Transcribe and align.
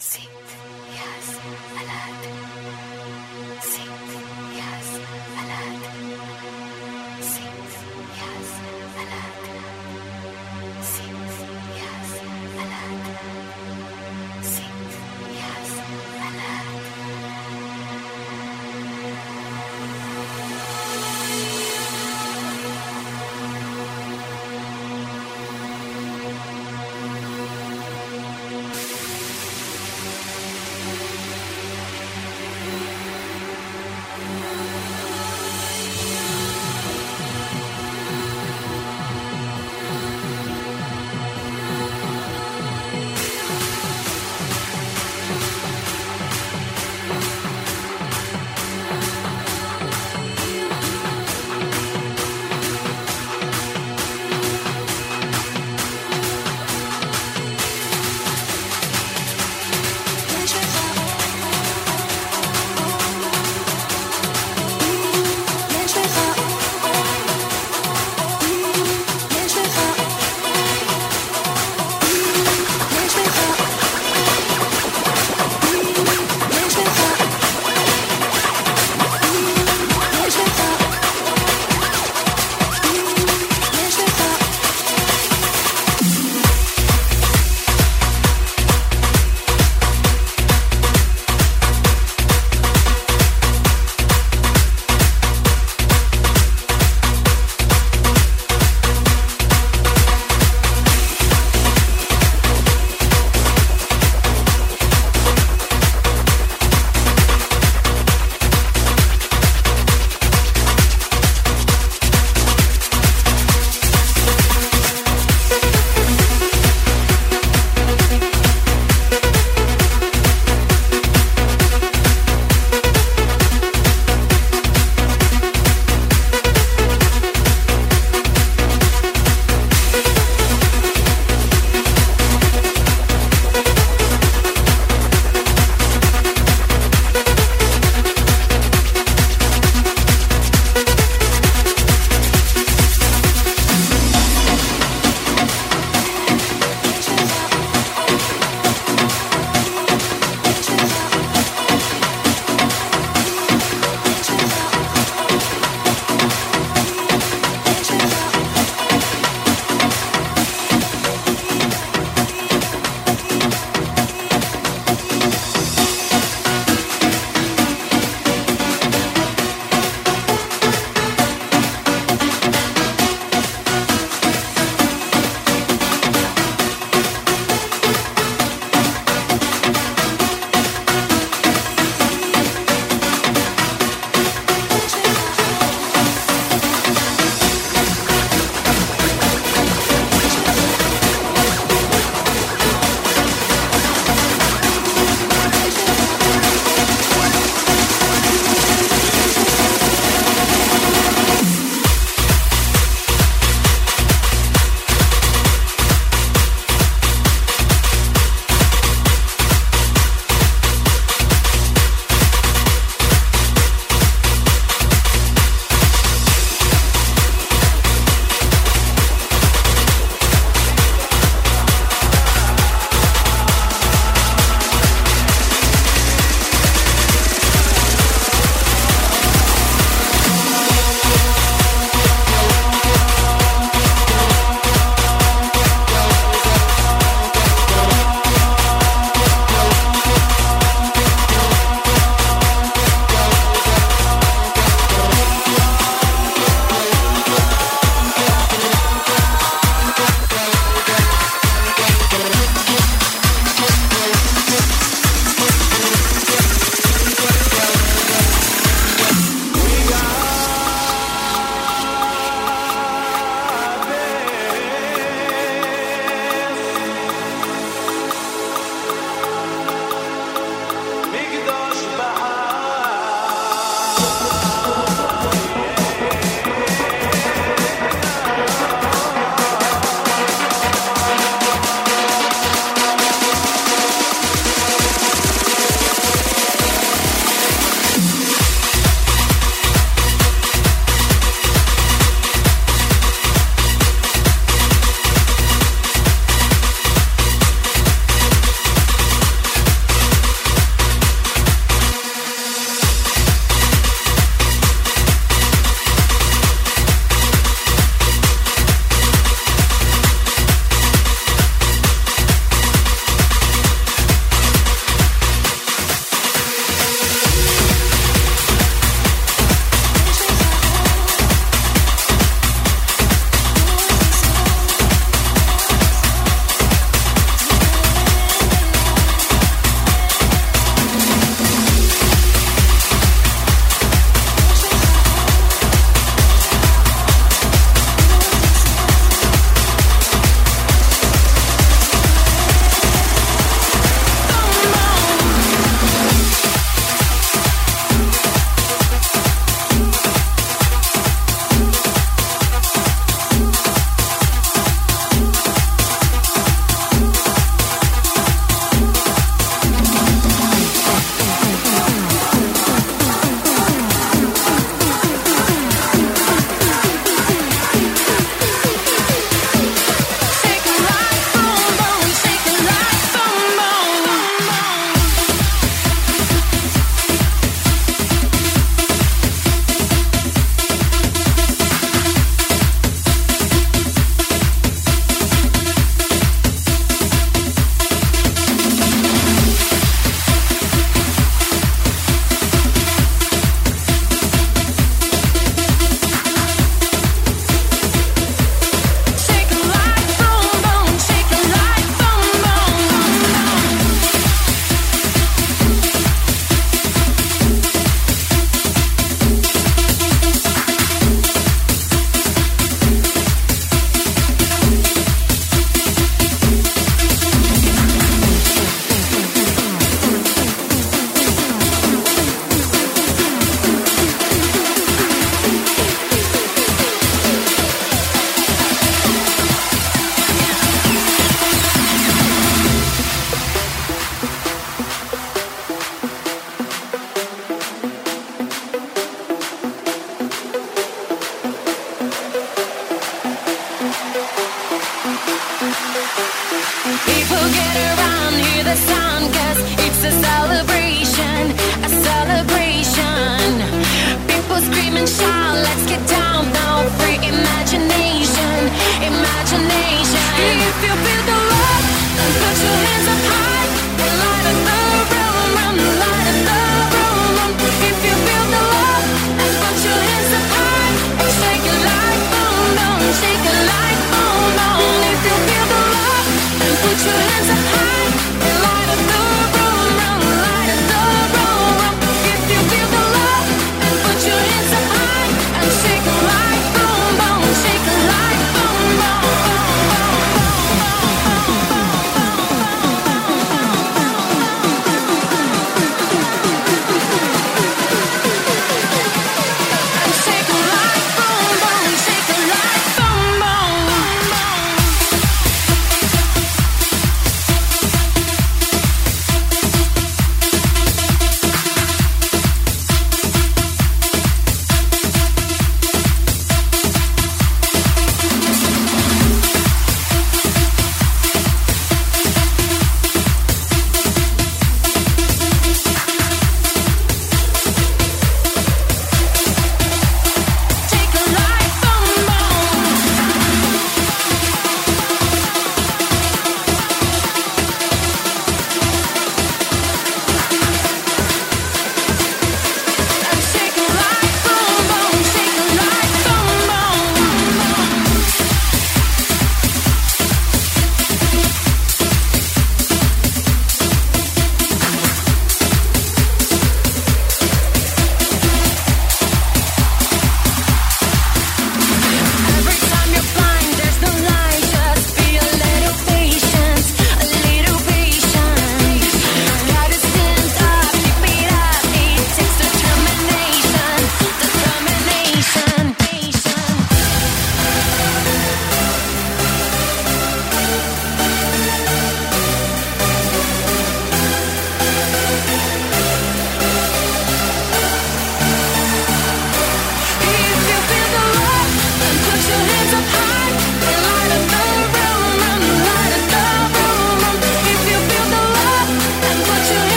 See. 0.00 0.67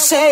say 0.00 0.29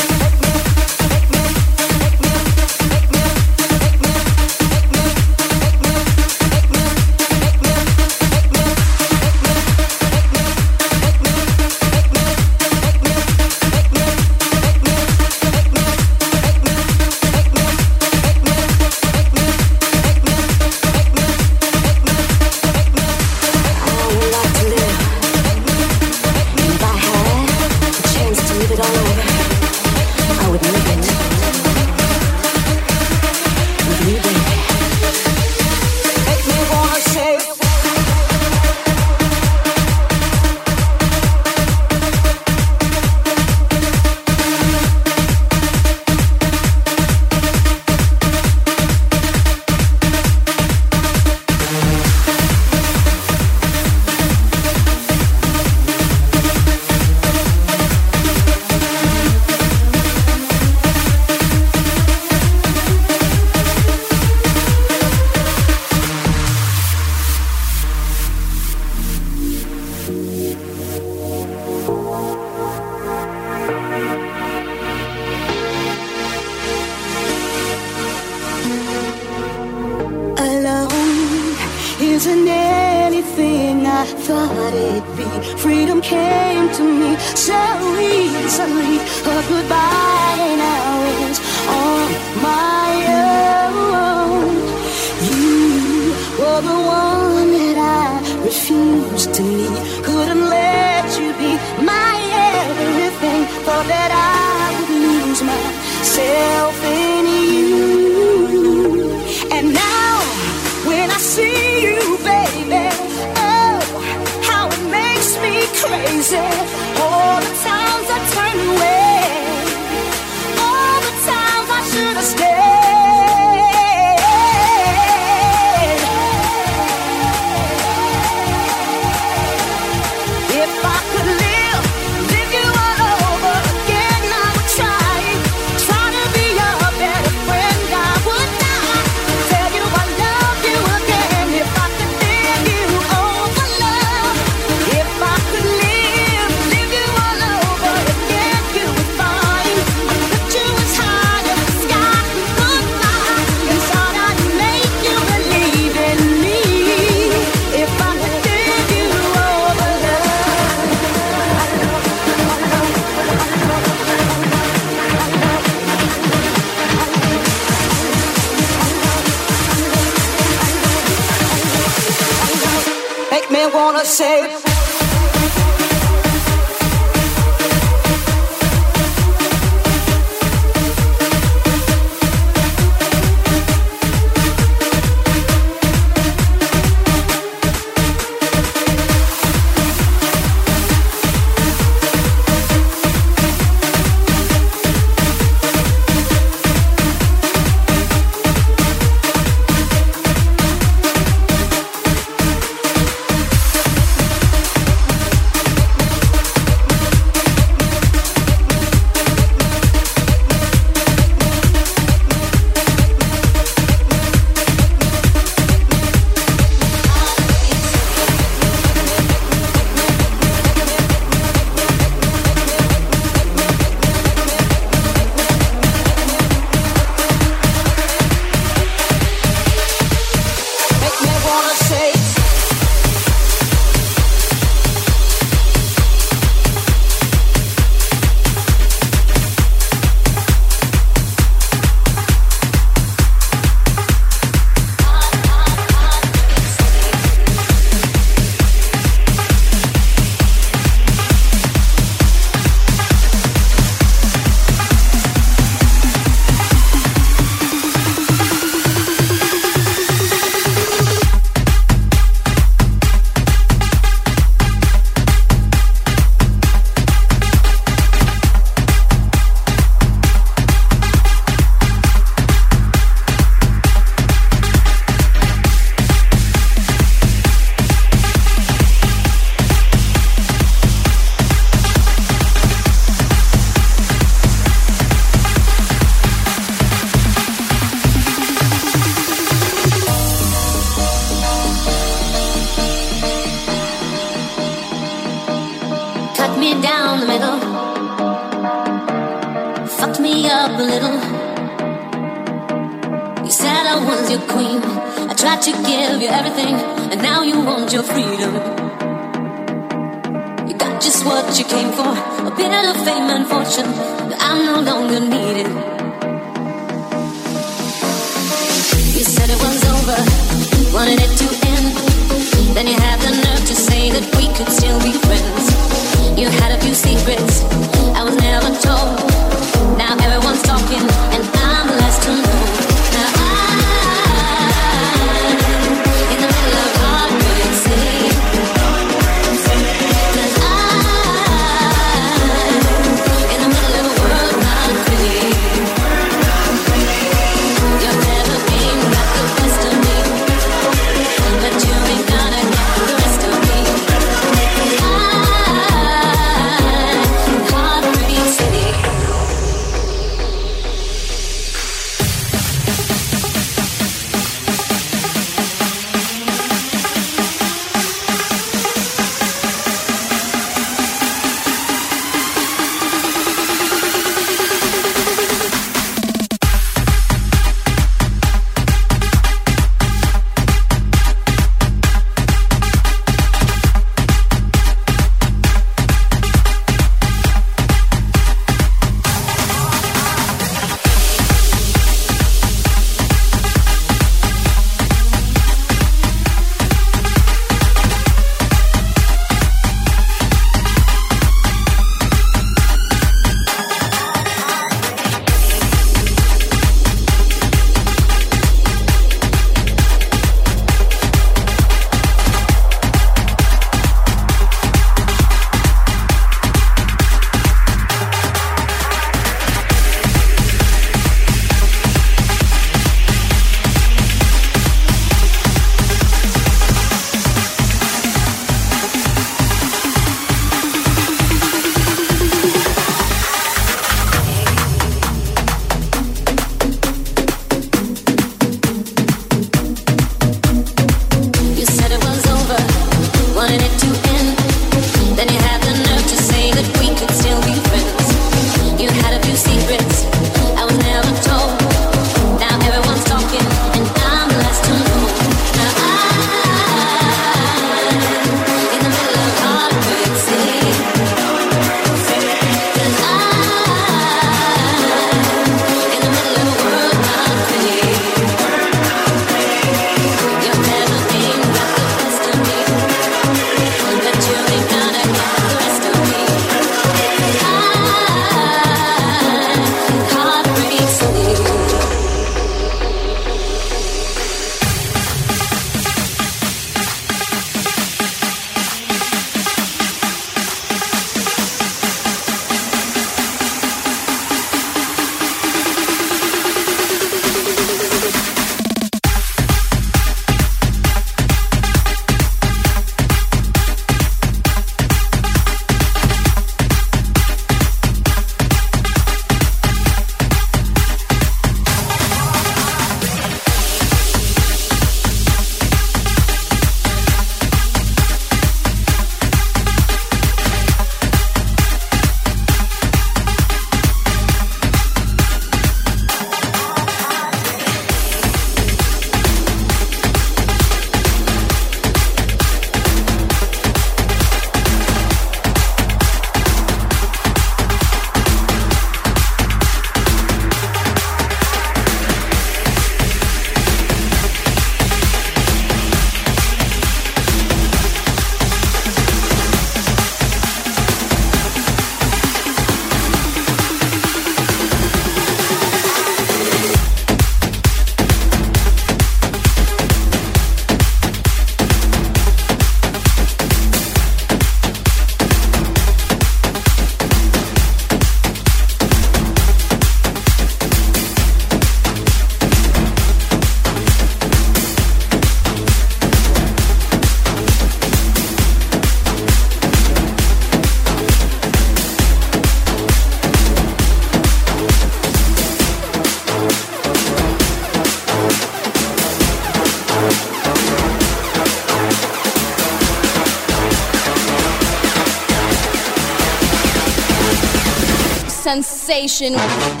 sensation. 599.31 600.00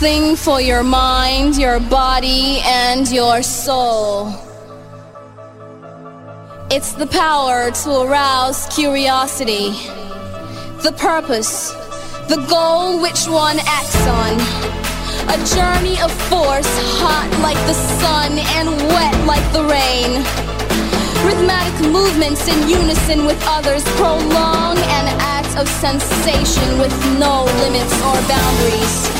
Something 0.00 0.34
for 0.34 0.62
your 0.62 0.82
mind, 0.82 1.58
your 1.58 1.78
body, 1.78 2.60
and 2.64 3.10
your 3.10 3.42
soul. 3.42 4.32
It's 6.70 6.92
the 6.92 7.06
power 7.06 7.70
to 7.70 8.00
arouse 8.00 8.66
curiosity, 8.74 9.72
the 10.82 10.94
purpose, 10.96 11.72
the 12.32 12.42
goal 12.48 13.02
which 13.02 13.26
one 13.26 13.58
acts 13.66 14.06
on. 14.06 14.40
A 15.28 15.38
journey 15.54 16.00
of 16.00 16.10
force, 16.32 16.72
hot 16.96 17.28
like 17.42 17.60
the 17.68 17.76
sun 18.00 18.38
and 18.56 18.70
wet 18.88 19.26
like 19.26 19.44
the 19.52 19.64
rain. 19.68 20.24
Rhythmic 21.28 21.92
movements 21.92 22.48
in 22.48 22.70
unison 22.70 23.26
with 23.26 23.38
others 23.46 23.84
prolong 24.00 24.78
an 24.78 25.06
act 25.20 25.58
of 25.58 25.68
sensation 25.68 26.78
with 26.78 26.94
no 27.18 27.44
limits 27.60 27.92
or 28.00 28.16
boundaries. 28.26 29.19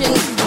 emotion. 0.00 0.37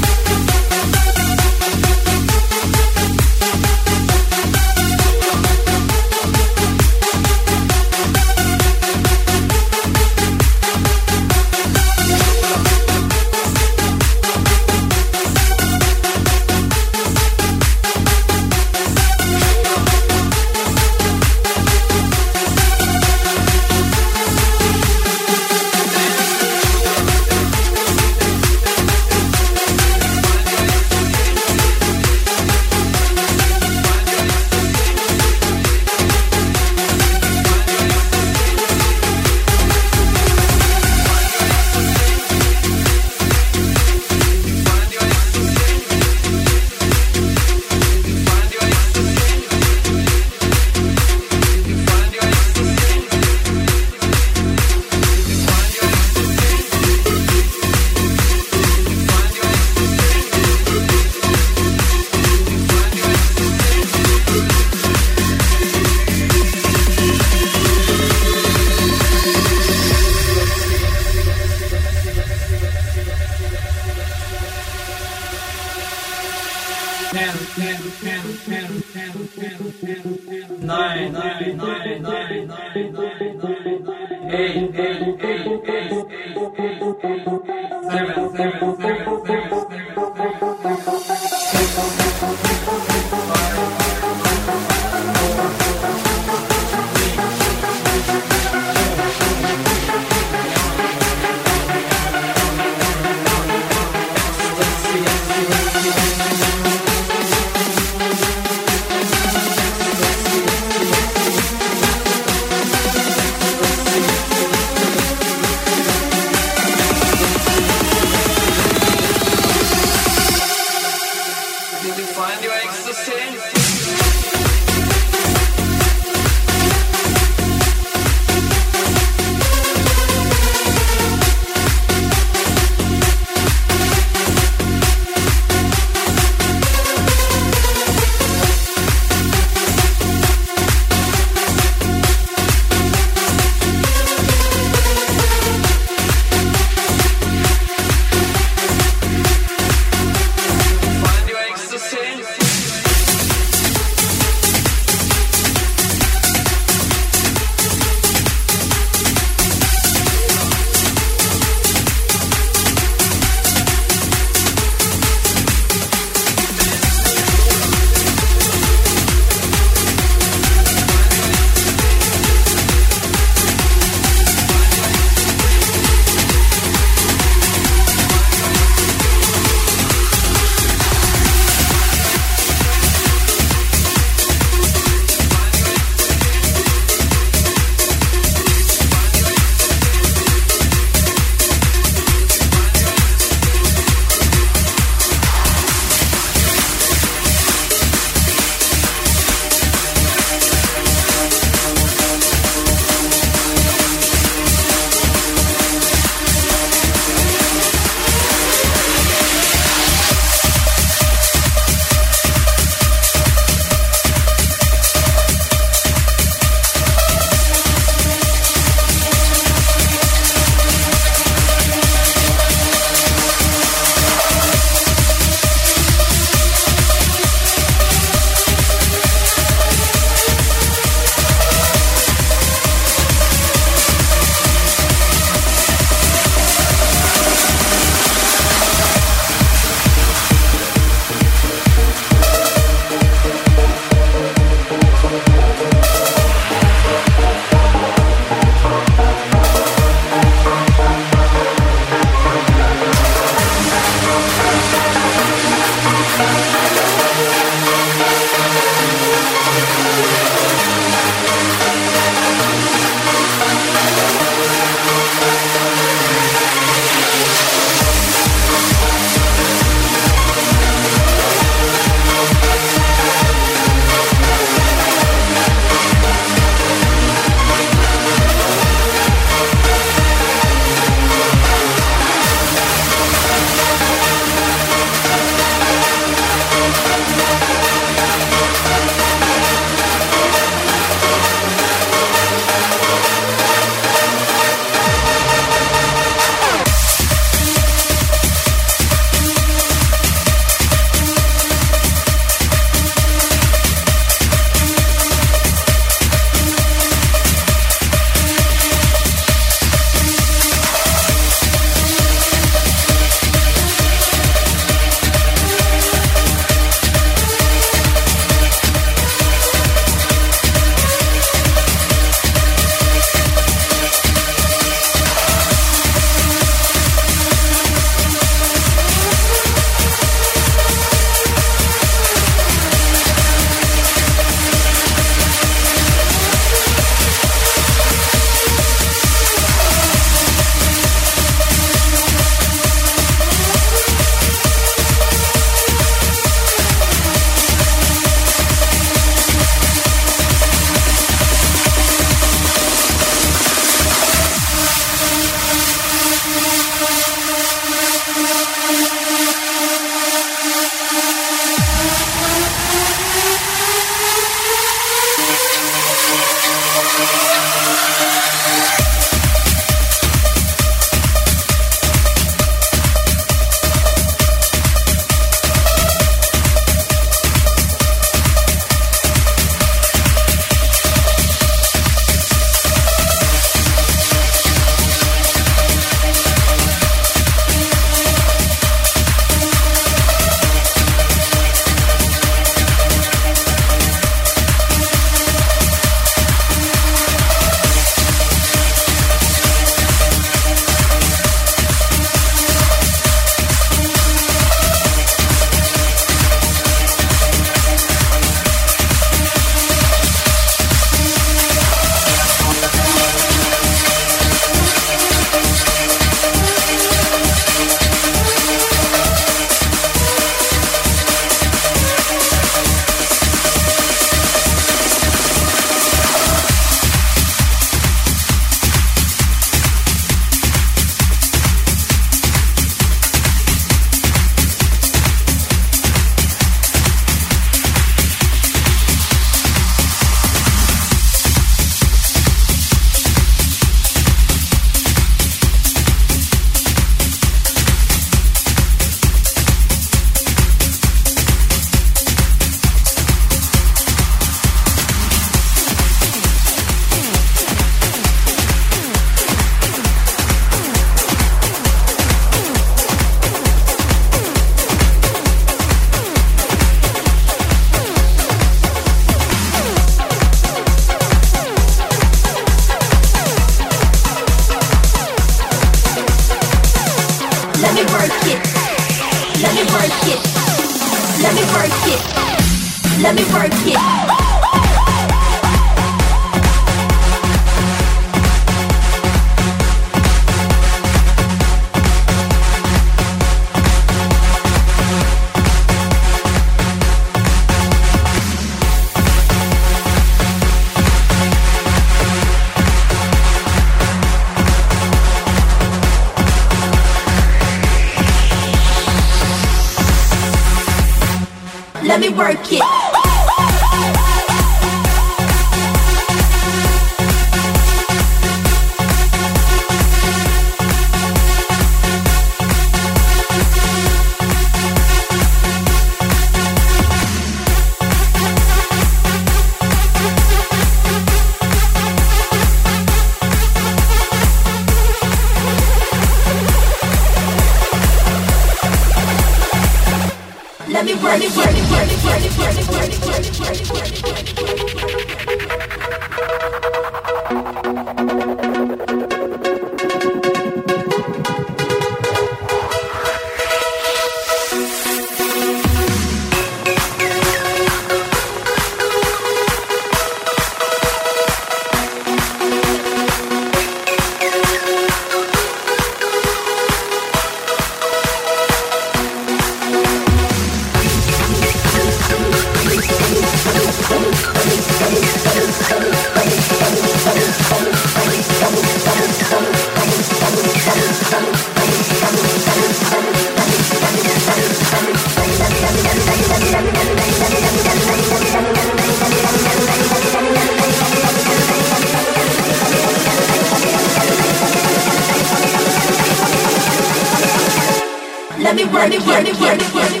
work 599.11 599.27
it, 599.27 599.39
work 599.41 599.75
work. 599.75 600.00